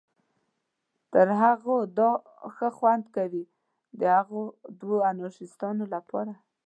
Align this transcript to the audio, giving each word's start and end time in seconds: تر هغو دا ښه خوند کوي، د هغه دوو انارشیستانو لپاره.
تر 1.13 1.27
هغو 1.41 1.75
دا 1.99 2.11
ښه 2.55 2.69
خوند 2.77 3.05
کوي، 3.15 3.45
د 3.99 4.01
هغه 4.15 4.41
دوو 4.79 4.97
انارشیستانو 5.11 5.83
لپاره. 5.95 6.33